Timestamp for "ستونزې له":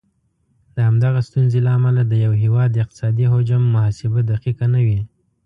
1.29-1.71